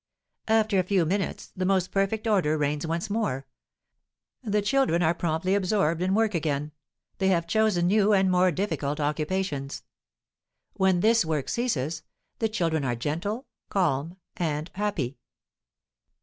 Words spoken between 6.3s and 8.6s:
again; they have chosen new and more